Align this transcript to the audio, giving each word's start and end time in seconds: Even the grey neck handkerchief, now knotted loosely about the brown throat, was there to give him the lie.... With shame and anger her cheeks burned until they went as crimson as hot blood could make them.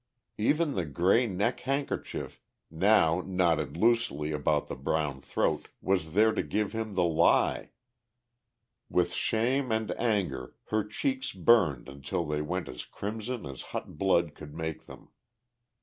Even 0.39 0.73
the 0.73 0.87
grey 0.87 1.27
neck 1.27 1.59
handkerchief, 1.59 2.41
now 2.71 3.21
knotted 3.23 3.77
loosely 3.77 4.31
about 4.31 4.65
the 4.65 4.75
brown 4.75 5.21
throat, 5.21 5.67
was 5.79 6.13
there 6.13 6.31
to 6.31 6.41
give 6.41 6.71
him 6.73 6.95
the 6.95 7.03
lie.... 7.03 7.69
With 8.89 9.13
shame 9.13 9.71
and 9.71 9.91
anger 9.99 10.55
her 10.69 10.83
cheeks 10.83 11.33
burned 11.33 11.87
until 11.87 12.25
they 12.25 12.41
went 12.41 12.67
as 12.67 12.83
crimson 12.83 13.45
as 13.45 13.61
hot 13.77 13.99
blood 13.99 14.33
could 14.33 14.55
make 14.55 14.87
them. 14.87 15.09